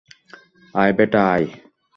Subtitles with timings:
[0.75, 1.47] আয় বেটা, আয়।